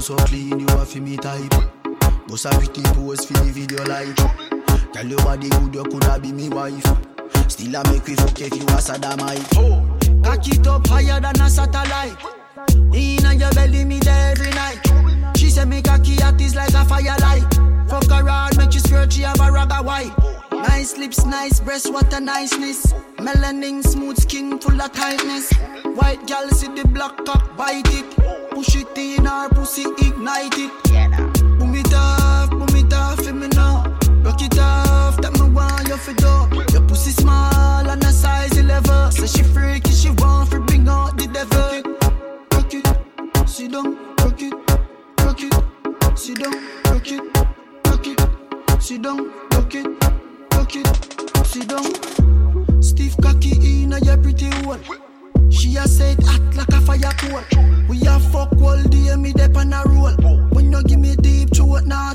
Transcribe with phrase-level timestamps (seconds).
[0.00, 1.52] so clean, you have fi me type.
[2.28, 4.14] Bust a pretty pose for the video like.
[4.92, 6.84] Tell your body good, you coulda be me wife.
[7.48, 9.50] Still I make we fuck if you a sodomite.
[10.22, 12.16] Cock it up higher than a satellite.
[12.94, 15.36] Inna your belly, me there every night.
[15.36, 17.54] She say me cocky hot is like a firelight.
[17.88, 20.12] Fuck her hard, make you skirt, she have a ragga white.
[20.52, 22.92] Nice lips, nice breasts, what a niceness.
[23.18, 25.52] Melanin, smooth skin, full of tightness.
[25.84, 28.16] White gal see the black cock, bite it.
[28.50, 28.85] Push it
[30.26, 31.58] ignite it.
[31.58, 33.84] Boom it off, boom it off, for me now.
[34.22, 36.72] Rock it off, that me want you for do.
[36.72, 39.12] Your pussy small and a size 11.
[39.12, 41.82] Say she freaky, she want for bring out the devil.
[42.52, 44.54] Rock it, sit down, rock it,
[45.20, 46.54] rock it, sit down,
[46.86, 47.22] rock it,
[47.86, 49.86] rock it, sit down, rock it,
[50.54, 52.82] rock it, sit down.
[52.82, 54.82] Stiff cocky in a your pretty one.
[55.50, 57.65] She a said hot like a fire coal.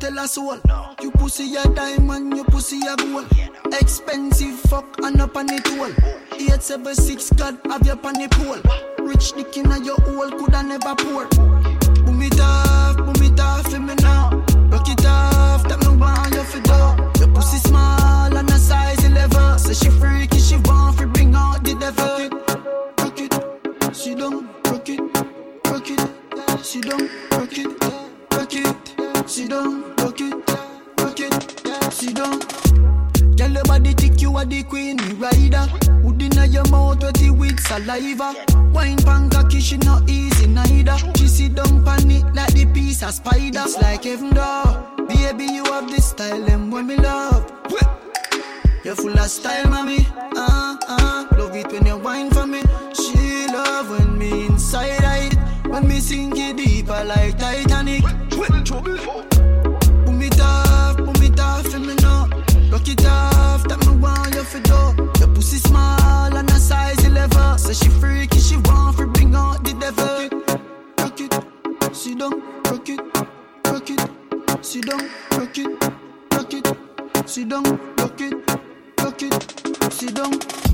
[0.00, 0.58] Tell a soul.
[1.00, 3.26] You pussy a diamond, you pussy a gold.
[3.72, 5.90] Expensive fuck and up on it all.
[6.32, 9.06] 876 God have your on the pole.
[9.06, 11.26] Rich dick in a your hole, coulda never pour.
[12.04, 14.30] Boom it off, boom it off for me now.
[14.70, 17.24] Rock it off, that me want you for do.
[17.24, 19.58] Your pussy small and a size 11.
[19.58, 22.30] Say she freaky, she want for bring out the devil.
[22.98, 24.56] Rock it, she don't.
[24.66, 25.00] rock it,
[25.66, 27.66] rock it, sit down, rock it,
[28.32, 28.85] rock it,
[29.26, 30.34] sit down, rock it,
[31.00, 32.38] rock it, sit down.
[33.36, 35.66] Girl, your body thick, you are the queen, me rider.
[36.02, 38.34] Wood inna your mouth, wetty with saliva.
[38.72, 40.96] Wine pan cocky, she not easy neither.
[41.16, 43.62] She sit down pan it like the piece of spider.
[43.64, 44.86] It's like heaven door.
[45.08, 47.52] Baby, you have this style, and when me love.
[48.84, 50.06] You're full of style, mommy.
[50.36, 52.62] Uh, uh, love it when you wine for me.
[52.94, 55.34] She love when me inside it.
[55.66, 57.65] When me sink it deeper like Titanic.
[73.76, 75.66] Rock it, sit down, rock it,
[76.32, 77.62] rock it, sit down,
[77.98, 78.34] rock it,
[79.02, 80.65] rock it, sit down.